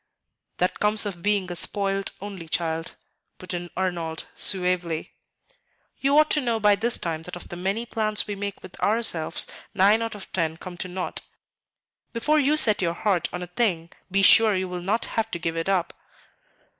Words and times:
"That 0.57 0.79
comes 0.79 1.05
of 1.05 1.21
being 1.21 1.51
a 1.51 1.55
spoilt 1.55 2.11
only 2.21 2.47
child," 2.47 2.95
put 3.37 3.53
in 3.53 3.69
Arnold, 3.77 4.25
suavely. 4.33 5.13
"You 5.99 6.17
ought 6.17 6.31
to 6.31 6.41
know 6.41 6.59
by 6.59 6.73
this 6.73 6.97
time 6.97 7.21
that 7.21 7.35
of 7.35 7.49
the 7.49 7.55
many 7.55 7.85
plans 7.85 8.25
we 8.25 8.33
make 8.33 8.63
with 8.63 8.79
ourselves, 8.79 9.45
nine 9.75 10.01
out 10.01 10.15
of 10.15 10.31
ten 10.33 10.57
come 10.57 10.75
to 10.77 10.87
nought. 10.87 11.21
Before 12.13 12.39
you 12.39 12.57
set 12.57 12.81
your 12.81 12.95
heart 12.95 13.29
on 13.31 13.43
a 13.43 13.45
thing, 13.47 13.91
be 14.09 14.23
sure 14.23 14.55
you 14.55 14.67
will 14.67 14.81
not 14.81 15.05
have 15.05 15.29
to 15.29 15.37
give 15.37 15.55
it 15.55 15.69
up." 15.69 15.93